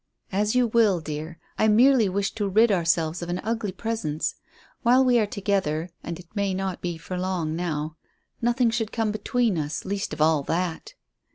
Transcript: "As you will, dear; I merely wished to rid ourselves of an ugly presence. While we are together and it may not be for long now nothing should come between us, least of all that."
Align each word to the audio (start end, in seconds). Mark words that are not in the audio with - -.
"As 0.31 0.55
you 0.55 0.65
will, 0.65 0.99
dear; 0.99 1.37
I 1.59 1.67
merely 1.67 2.09
wished 2.09 2.35
to 2.37 2.47
rid 2.49 2.71
ourselves 2.71 3.21
of 3.21 3.29
an 3.29 3.39
ugly 3.43 3.71
presence. 3.71 4.33
While 4.81 5.05
we 5.05 5.19
are 5.19 5.27
together 5.27 5.91
and 6.01 6.19
it 6.19 6.25
may 6.35 6.55
not 6.55 6.81
be 6.81 6.97
for 6.97 7.19
long 7.19 7.55
now 7.55 7.97
nothing 8.41 8.71
should 8.71 8.91
come 8.91 9.11
between 9.11 9.59
us, 9.59 9.85
least 9.85 10.11
of 10.11 10.19
all 10.19 10.41
that." 10.41 10.95